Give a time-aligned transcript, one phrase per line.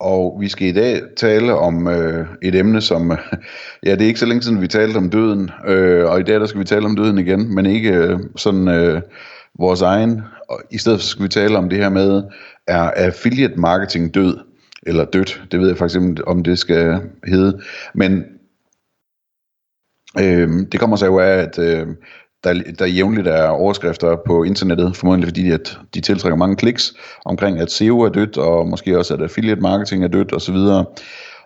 [0.00, 3.18] og vi skal i dag tale om øh, et emne, som, øh,
[3.86, 6.40] ja, det er ikke så længe siden, vi talte om døden, øh, og i dag
[6.40, 9.02] der skal vi tale om døden igen, men ikke øh, sådan øh,
[9.58, 10.22] vores egen.
[10.48, 12.22] Og I stedet skal vi tale om det her med,
[12.66, 14.38] er affiliate marketing død,
[14.82, 17.60] eller dødt, det ved jeg faktisk ikke, om det skal hedde,
[17.94, 18.24] men
[20.20, 21.86] øh, det kommer sig jo af, at øh,
[22.44, 26.94] der, der jævnligt er overskrifter på internettet, formodentlig fordi at de tiltrækker mange kliks
[27.24, 30.56] omkring, at SEO er dødt, og måske også, at affiliate marketing er dødt osv.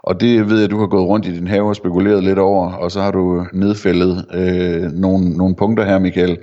[0.02, 2.38] Og det ved jeg, at du har gået rundt i din have og spekuleret lidt
[2.38, 6.38] over, og så har du nedfældet øh, nogle, nogle punkter her, Michael,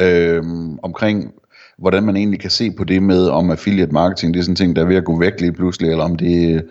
[0.00, 0.42] øh,
[0.82, 1.32] omkring,
[1.78, 4.56] hvordan man egentlig kan se på det med, om affiliate marketing, det er sådan en
[4.56, 6.64] ting, der er ved at gå væk lige pludselig, eller om det,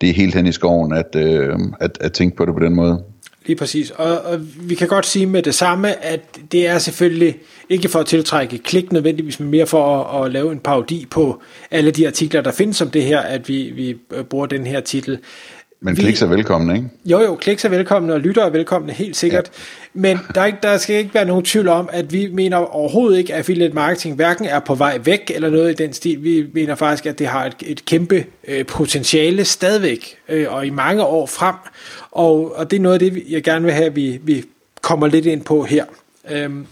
[0.00, 2.74] det er helt hen i skoven at, øh, at, at tænke på det på den
[2.74, 3.04] måde.
[3.48, 3.90] Lige præcis.
[3.90, 6.20] Og, og vi kan godt sige med det samme, at
[6.52, 7.36] det er selvfølgelig
[7.68, 11.42] ikke for at tiltrække klik nødvendigvis, men mere for at, at lave en parodi på
[11.70, 13.96] alle de artikler, der findes om det her, at vi, vi
[14.30, 15.18] bruger den her titel.
[15.80, 16.88] Men vi, kliks er velkomne, ikke?
[17.04, 19.44] Jo, jo, kliks er velkomne, og lytter er velkomne, helt sikkert.
[19.46, 20.00] Ja.
[20.00, 23.18] Men der, er ikke, der skal ikke være nogen tvivl om, at vi mener overhovedet
[23.18, 26.24] ikke, at affiliate marketing hverken er på vej væk, eller noget i den stil.
[26.24, 30.70] Vi mener faktisk, at det har et, et kæmpe øh, potentiale stadigvæk, øh, og i
[30.70, 31.54] mange år frem.
[32.10, 34.44] Og, og det er noget af det, jeg gerne vil have, at vi, vi
[34.82, 35.84] kommer lidt ind på her.
[36.30, 36.66] Øhm,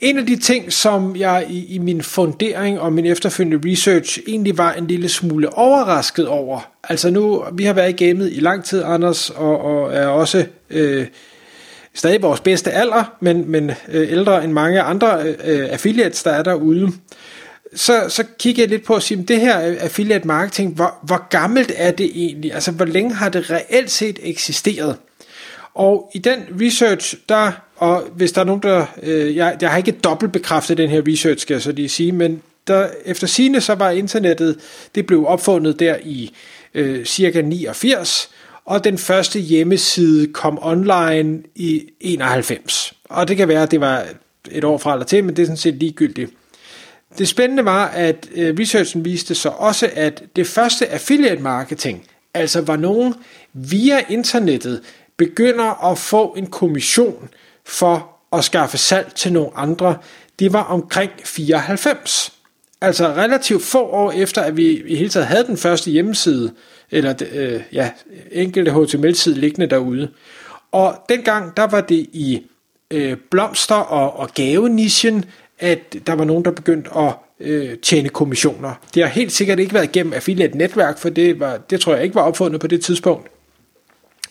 [0.00, 4.58] en af de ting, som jeg i, i min fundering og min efterfølgende research egentlig
[4.58, 6.70] var en lille smule overrasket over.
[6.88, 10.46] Altså nu, vi har været i gamet i lang tid, Anders, og, og er også
[10.70, 11.06] øh,
[11.94, 16.42] stadig vores bedste alder, men, men øh, ældre end mange andre øh, affiliates, der er
[16.42, 16.92] derude.
[17.74, 21.28] Så, så kigger jeg lidt på at sige, det her øh, affiliate marketing, hvor, hvor
[21.28, 22.54] gammelt er det egentlig?
[22.54, 24.96] Altså, hvor længe har det reelt set eksisteret?
[25.74, 29.78] Og i den research, der, og hvis der er nogen, der, øh, jeg, jeg har
[29.78, 33.60] ikke dobbelt bekræftet den her research, skal jeg så lige sige, men der, efter sine
[33.60, 34.58] så var internettet,
[34.94, 36.34] det blev opfundet der i
[36.74, 38.30] øh, cirka 89,
[38.64, 42.94] og den første hjemmeside kom online i 91.
[43.04, 44.04] Og det kan være, at det var
[44.50, 46.30] et år fra eller til, men det er sådan set ligegyldigt.
[47.18, 52.04] Det spændende var, at øh, researchen viste så også, at det første affiliate marketing,
[52.34, 53.14] altså var nogen
[53.52, 54.82] via internettet,
[55.16, 57.28] begynder at få en kommission
[57.66, 59.96] for at skaffe salg til nogle andre,
[60.38, 62.32] det var omkring 94.
[62.80, 66.52] Altså relativt få år efter, at vi i hele taget havde den første hjemmeside,
[66.90, 67.90] eller øh, ja,
[68.32, 70.10] enkelte HTML-side liggende derude.
[70.72, 72.42] Og dengang, der var det i
[72.90, 75.24] øh, blomster og, og gavenischen,
[75.58, 78.74] at der var nogen, der begyndte at øh, tjene kommissioner.
[78.94, 82.14] Det har helt sikkert ikke været gennem affiliate-netværk, for det, var, det tror jeg ikke
[82.14, 83.28] var opfundet på det tidspunkt.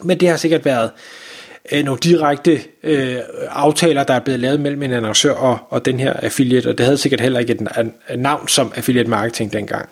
[0.03, 1.34] Men det har sikkert været øh,
[1.71, 3.17] Øh, nogle direkte øh,
[3.49, 6.85] aftaler, der er blevet lavet mellem en annoncør og, og den her affiliate, og det
[6.85, 9.89] havde sikkert heller ikke et, et, et navn som affiliate marketing dengang.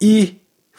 [0.00, 0.34] I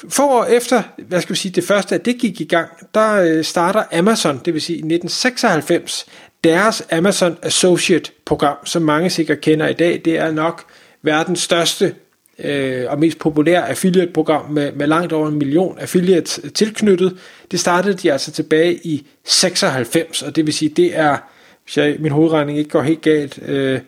[0.10, 3.14] få år efter, hvad skal vi sige, det første, at det gik i gang, der
[3.14, 6.06] øh, starter Amazon, det vil sige i 1996,
[6.44, 10.64] deres Amazon Associate program, som mange sikkert kender i dag, det er nok
[11.02, 11.96] verdens største
[12.40, 17.18] øh, og mest populære affiliate program med, med langt over en million affiliates tilknyttet.
[17.52, 21.18] Det startede de altså tilbage i 96, og det vil sige, det er,
[21.64, 23.80] hvis jeg, min hovedregning ikke går helt galt, øh,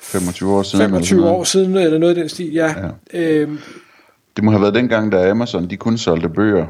[0.00, 0.90] 25 år siden.
[0.90, 2.74] 25 år siden, eller noget af den stil, ja.
[3.12, 3.20] ja.
[3.20, 3.58] Øhm,
[4.36, 6.66] det må have været dengang, da Amazon de kun solgte bøger.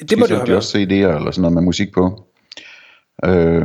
[0.00, 2.22] Det, det må det have de også CD'er eller sådan noget med musik på.
[3.24, 3.64] Øh,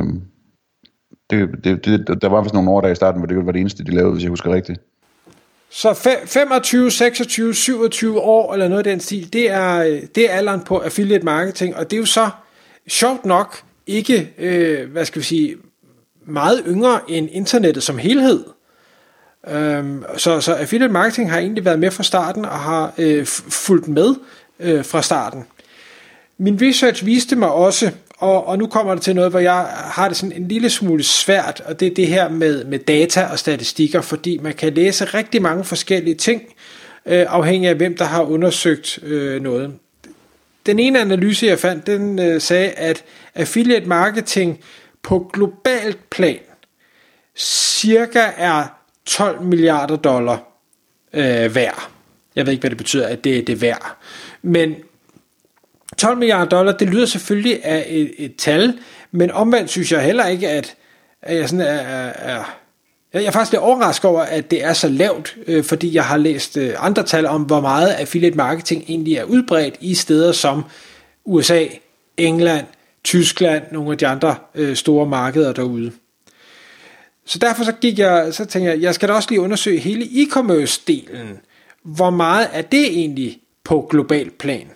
[1.30, 3.60] det, det, det, der var vist nogle år der i starten, hvor det var det
[3.60, 4.80] eneste, de lavede, hvis jeg husker rigtigt.
[5.74, 5.94] Så
[6.26, 10.60] 25, 26, 27 år eller noget af den stil, det er, øh, det er alderen
[10.60, 12.30] på affiliate marketing, og det er jo så
[12.88, 15.56] sjovt nok ikke, øh, hvad skal vi sige,
[16.26, 18.44] meget yngre end internettet som helhed.
[19.48, 23.88] Øhm, så, så affiliate marketing har egentlig været med fra starten og har øh, fulgt
[23.88, 24.14] med
[24.60, 25.44] øh, fra starten.
[26.38, 27.90] Min research viste mig også,
[28.22, 31.02] og, og nu kommer det til noget, hvor jeg har det sådan en lille smule
[31.02, 35.04] svært, og det er det her med, med data og statistikker, fordi man kan læse
[35.04, 36.42] rigtig mange forskellige ting,
[37.06, 39.74] øh, afhængig af hvem der har undersøgt øh, noget.
[40.66, 43.04] Den ene analyse, jeg fandt, den øh, sagde, at
[43.34, 44.60] affiliate marketing
[45.02, 46.38] på globalt plan
[47.36, 48.64] cirka er
[49.06, 50.38] 12 milliarder dollar
[51.12, 51.88] øh, værd.
[52.36, 53.96] Jeg ved ikke, hvad det betyder, at det, det er værd.
[54.42, 54.74] Men
[55.98, 58.78] 12 milliarder dollar, det lyder selvfølgelig af et, et tal,
[59.10, 60.74] men omvendt synes jeg heller ikke, at,
[61.22, 62.44] at jeg sådan er, er, er
[63.12, 66.16] jeg er faktisk lidt overrasket over, at det er så lavt, øh, fordi jeg har
[66.16, 70.64] læst øh, andre tal om, hvor meget affiliate marketing egentlig er udbredt i steder som
[71.24, 71.64] USA,
[72.16, 72.66] England,
[73.04, 75.92] Tyskland, nogle af de andre øh, store markeder derude.
[77.26, 80.04] Så derfor så gik jeg, så tænkte jeg, jeg skal da også lige undersøge hele
[80.04, 81.40] e-commerce-delen.
[81.82, 84.68] Hvor meget er det egentlig på global plan?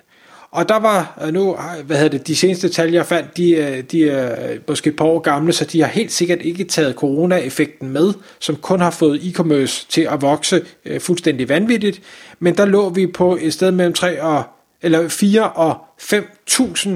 [0.50, 3.82] Og der var øh, nu, hvad hedder det, de seneste tal, jeg fandt, de, øh,
[3.82, 7.88] de er måske et par år gamle, så de har helt sikkert ikke taget corona-effekten
[7.88, 12.02] med, som kun har fået e-commerce til at vokse øh, fuldstændig vanvittigt.
[12.38, 14.42] Men der lå vi på et sted mellem 3 og,
[14.82, 16.90] eller 4 og 5.000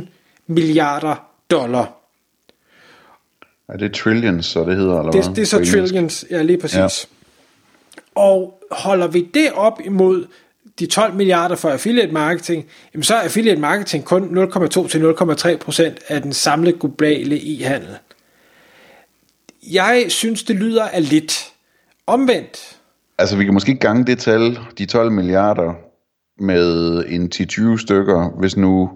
[0.46, 1.96] milliarder dollar.
[3.68, 4.98] Er det trillions, så det hedder?
[4.98, 6.76] Eller det, det er så trillions, ja lige præcis.
[6.76, 6.86] Ja.
[8.14, 10.26] Og holder vi det op imod
[10.80, 15.56] de 12 milliarder for affiliate marketing, jamen så er affiliate marketing kun 0,2 til 0,3
[15.56, 17.96] procent af den samlede globale e-handel.
[19.72, 21.52] Jeg synes, det lyder af lidt.
[22.06, 22.76] Omvendt.
[23.18, 25.74] Altså, vi kan måske gange det tal, de 12 milliarder,
[26.38, 28.90] med en 10-20 stykker, hvis nu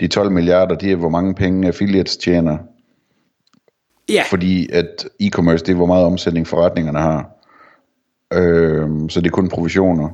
[0.00, 2.58] de 12 milliarder, det er, hvor mange penge affiliates tjener.
[4.08, 4.22] Ja.
[4.30, 7.30] Fordi at e-commerce, det er, hvor meget omsætning forretningerne har.
[8.32, 10.08] Øh, så det er kun provisioner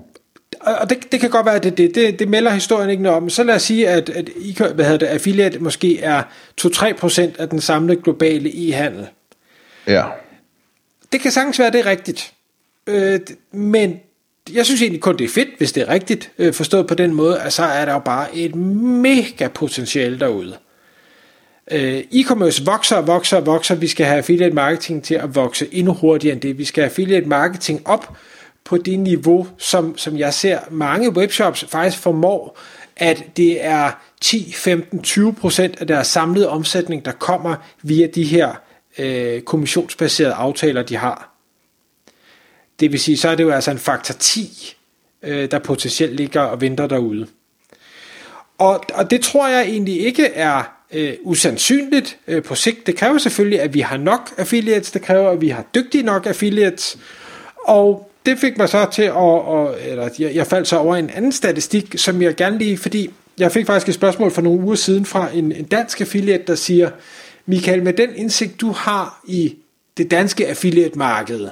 [0.67, 3.17] og det, det kan godt være, at det, det, det, det melder historien ikke noget
[3.17, 3.31] om.
[3.31, 4.31] Så lad os sige, at, at
[4.75, 6.23] hvad hedder det, affiliate måske er
[6.61, 9.07] 2-3% af den samlede globale e-handel.
[9.87, 10.05] Ja.
[11.13, 12.33] Det kan sagtens være, det er rigtigt.
[12.87, 13.21] Øh,
[13.53, 14.01] men
[14.53, 17.15] jeg synes egentlig kun, det er fedt, hvis det er rigtigt, øh, forstået på den
[17.15, 20.57] måde, at så er der jo bare et mega potentiale derude.
[21.71, 23.75] Øh, e-commerce vokser og vokser og vokser.
[23.75, 26.59] Vi skal have affiliate marketing til at vokse endnu hurtigere end det.
[26.59, 28.17] Vi skal have affiliate marketing op
[28.67, 32.59] på det niveau, som, som jeg ser mange webshops faktisk formår,
[32.97, 33.91] at det er
[34.21, 38.55] 10, 15, 20 procent af deres samlede omsætning, der kommer via de her
[38.99, 41.33] øh, kommissionsbaserede aftaler, de har.
[42.81, 44.77] Det vil sige, så er det jo altså en faktor 10,
[45.23, 47.27] øh, der potentielt ligger og venter derude.
[48.59, 50.62] Og, og det tror jeg egentlig ikke er
[50.93, 52.87] øh, usandsynligt øh, på sigt.
[52.87, 56.27] Det kræver selvfølgelig, at vi har nok affiliates, det kræver, at vi har dygtige nok
[56.27, 56.99] affiliates,
[57.67, 61.11] og det fik mig så til at, og, eller jeg, jeg faldt så over en
[61.11, 64.75] anden statistik, som jeg gerne lige, fordi jeg fik faktisk et spørgsmål for nogle uger
[64.75, 66.90] siden fra en, en dansk affiliate, der siger,
[67.46, 69.56] Michael, med den indsigt, du har i
[69.96, 71.49] det danske affiliate-marked,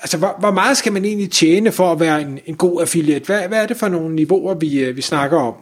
[0.00, 3.26] altså hvor, hvor meget skal man egentlig tjene for at være en, en god affiliate?
[3.26, 5.54] Hvad, hvad er det for nogle niveauer, vi, øh, vi snakker om?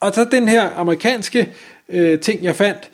[0.00, 1.52] Og så den her amerikanske
[1.88, 2.90] øh, ting, jeg fandt,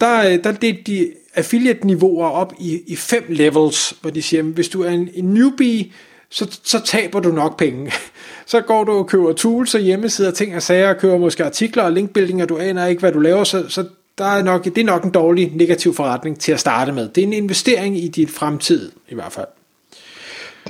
[0.00, 4.68] der, øh, der det de affiliate-niveauer op i, i fem levels, hvor de siger, hvis
[4.68, 5.92] du er en, en newbie,
[6.30, 7.92] så, så taber du nok penge.
[8.46, 11.82] Så går du og køber tools og hjemmesider, ting og sager, og køber måske artikler
[11.82, 13.84] og linkbuilding, og du aner ikke, hvad du laver, så, så
[14.18, 17.08] der er nok, det er nok en dårlig negativ forretning til at starte med.
[17.08, 19.46] Det er en investering i dit fremtid, i hvert fald.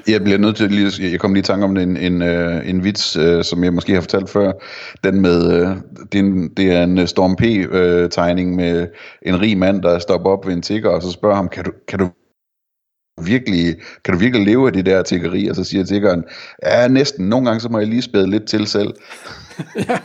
[0.09, 2.85] Jeg bliver nødt til lige, jeg kom lige i tanke om en, en, øh, en
[2.85, 4.53] vits, øh, som jeg måske har fortalt før.
[5.05, 5.77] Den med, øh,
[6.13, 8.89] det, er en, det er en Storm P-tegning øh, med
[9.23, 11.73] en rig mand, der stopper op ved en tigger, og så spørger ham, kan du,
[11.89, 12.09] kan du
[13.23, 15.49] virkelig, kan du virkelig leve af det der tiggeri?
[15.49, 16.25] Og så siger tiggeren,
[16.67, 18.95] ja næsten, nogle gange så må jeg lige spæde lidt til selv.
[19.89, 19.99] ja.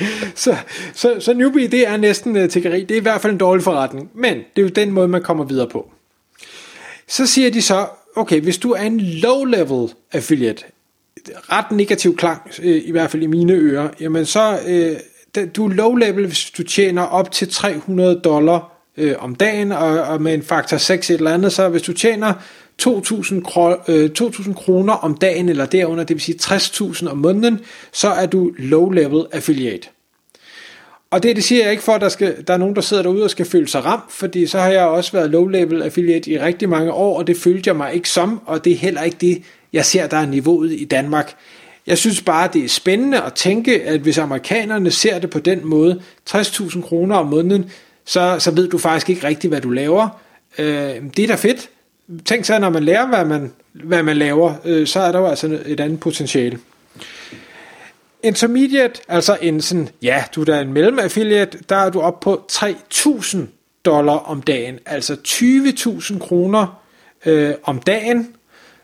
[0.34, 0.56] så,
[0.94, 2.80] så, så newbie, det er næsten uh, tiggeri.
[2.80, 5.22] Det er i hvert fald en dårlig forretning, men det er jo den måde, man
[5.22, 5.90] kommer videre på.
[7.08, 7.86] Så siger de så,
[8.16, 10.64] okay, hvis du er en low-level affiliate,
[11.28, 14.96] ret negativ klang, øh, i hvert fald i mine ører, jamen så, øh,
[15.56, 20.22] du er low-level, hvis du tjener op til 300 dollar øh, om dagen, og, og
[20.22, 22.34] med en faktor 6 et eller andet, så hvis du tjener
[22.82, 27.60] 2.000 kro, øh, 2.000 kroner om dagen eller derunder, det vil sige 60.000 om måneden,
[27.92, 29.88] så er du low-level affiliate.
[31.10, 33.02] Og det, det siger jeg ikke for, at der, skal, der er nogen, der sidder
[33.02, 36.38] derude og skal føle sig ramt, fordi så har jeg også været low-level affiliate i
[36.38, 39.16] rigtig mange år, og det følte jeg mig ikke som, og det er heller ikke
[39.20, 41.34] det, jeg ser, der er niveauet i Danmark.
[41.86, 45.60] Jeg synes bare, det er spændende at tænke, at hvis amerikanerne ser det på den
[45.64, 47.70] måde, 60.000 kroner om måneden,
[48.04, 50.08] så, så ved du faktisk ikke rigtigt, hvad du laver.
[50.58, 51.68] Øh, det er da fedt.
[52.24, 55.26] Tænk så, når man lærer, hvad man, hvad man laver, øh, så er der jo
[55.26, 56.58] altså et andet potentiale.
[58.22, 62.20] Intermediate, altså en sådan, ja, du er da en mellem affiliate, der er du op
[62.20, 63.38] på 3.000
[63.84, 66.82] dollar om dagen, altså 20.000 kroner
[67.26, 68.28] øh, om dagen,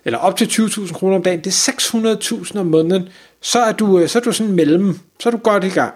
[0.05, 3.09] eller op til 20.000 kroner om dagen, det er 600.000 om måneden,
[3.41, 5.95] så er du, øh, så er du sådan mellem, så er du godt i gang,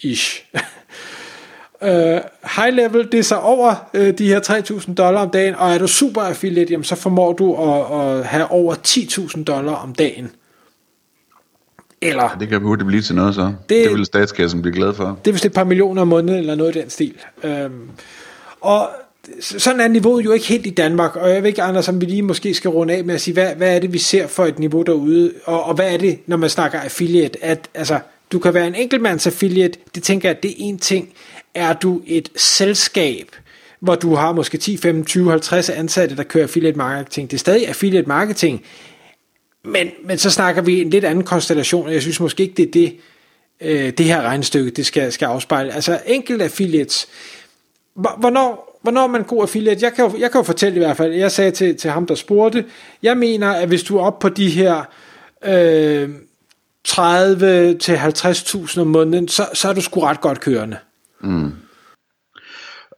[0.00, 0.44] ish.
[1.82, 1.88] uh,
[2.56, 5.78] high level, det er så over uh, de her 3.000 dollar om dagen, og er
[5.78, 10.30] du super affiliate, jamen, så formår du at, at have over 10.000 dollar om dagen
[12.02, 13.40] eller, Det kan hurtigt blive til noget så.
[13.42, 15.18] Det, Det- det vil statskassen blive glad for.
[15.24, 17.14] det er vist et par millioner om måneden, eller noget i den stil.
[17.44, 17.72] Øhm,
[18.60, 18.88] og
[19.40, 22.06] sådan er niveauet jo ikke helt i Danmark, og jeg ved ikke, Anders, om vi
[22.06, 24.44] lige måske skal runde af med at sige, hvad, hvad er det, vi ser for
[24.46, 27.98] et niveau derude, og, og hvad er det, når man snakker affiliate, at altså,
[28.32, 31.08] du kan være en enkeltmands affiliate, det tænker jeg, det er en ting.
[31.54, 33.26] Er du et selskab,
[33.80, 37.38] hvor du har måske 10, 15, 20, 50 ansatte, der kører affiliate marketing, det er
[37.38, 38.62] stadig affiliate marketing,
[39.64, 42.66] men, men så snakker vi en lidt anden konstellation, og jeg synes måske ikke, det
[42.66, 42.96] er det,
[43.60, 45.72] øh, det her regnestykke, det skal, skal afspejle.
[45.74, 47.08] Altså enkelt affiliates,
[47.94, 49.84] Hvor- hvornår, hvornår er man god affiliate?
[49.84, 52.06] Jeg kan, jo, jeg kan jo fortælle i hvert fald, jeg sagde til, til ham,
[52.06, 52.64] der spurgte,
[53.02, 54.82] jeg mener, at hvis du er oppe på de her
[55.44, 56.10] øh,
[56.84, 60.76] 30 til 50.000 om måneden, så, så er du sgu ret godt kørende.
[61.20, 61.52] Mm.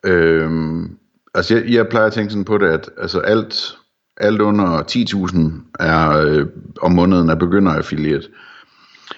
[0.04, 0.96] Øhm,
[1.34, 3.74] altså jeg, jeg plejer at tænke sådan på det, at altså alt,
[4.16, 5.38] alt under 10.000
[5.80, 6.46] er øh,
[6.82, 8.28] om måneden er begynder affiliate.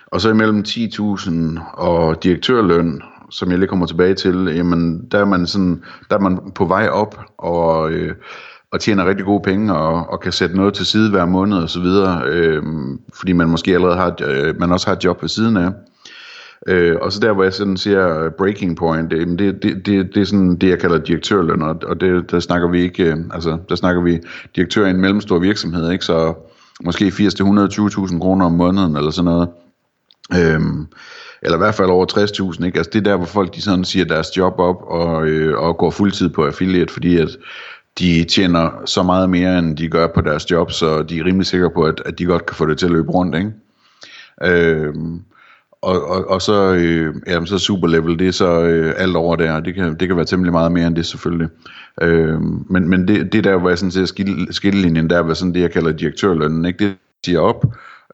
[0.06, 5.24] Og så imellem 10.000 og direktørløn, som jeg lige kommer tilbage til, jamen der er
[5.24, 8.14] man, sådan, der er man på vej op og, øh,
[8.72, 11.70] og tjener rigtig gode penge og, og kan sætte noget til side hver måned og
[11.70, 12.62] så videre, øh,
[13.14, 15.70] fordi man måske allerede har, øh, man også har et job ved siden af.
[16.66, 20.14] Øh, og så der, hvor jeg sådan siger øh, breaking point, det, det, det, det,
[20.14, 23.16] det er sådan det, jeg kalder direktørløn, og, og det, der snakker vi ikke, øh,
[23.32, 24.20] altså der snakker vi
[24.56, 26.04] direktør i en mellemstor virksomhed, ikke?
[26.04, 26.34] så
[26.84, 29.48] måske 80-120.000 kroner om måneden, eller sådan noget.
[30.34, 30.86] Øhm,
[31.42, 32.78] eller i hvert fald over 60.000, ikke?
[32.78, 35.76] Altså det er der, hvor folk de sådan siger deres job op og, øh, og
[35.78, 37.28] går fuldtid på affiliate, fordi at
[37.98, 41.46] de tjener så meget mere, end de gør på deres job, så de er rimelig
[41.46, 43.52] sikre på, at, at de godt kan få det til at løbe rundt, ikke?
[44.42, 45.22] Øhm,
[45.86, 49.36] og, og, og så, øh, jamen, så super level, det er så øh, alt over
[49.36, 51.48] der, det kan, det kan være temmelig meget mere end det selvfølgelig.
[52.02, 52.40] Øh,
[52.70, 55.54] men men det, det er der, hvor jeg sådan ser skille, skillelinjen, der er sådan
[55.54, 56.84] det, jeg kalder direktørlønnen, ikke?
[56.84, 57.64] det siger op,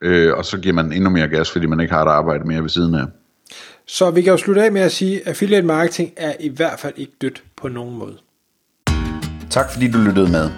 [0.02, 2.62] øh, og så giver man endnu mere gas, fordi man ikke har et arbejde mere
[2.62, 3.04] ved siden af.
[3.86, 6.78] Så vi kan jo slutte af med at sige, at affiliate marketing er i hvert
[6.78, 8.16] fald ikke dødt på nogen måde.
[9.50, 10.50] Tak fordi du lyttede med.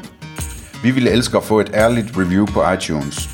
[0.82, 3.33] Vi ville elske at få et ærligt review på iTunes.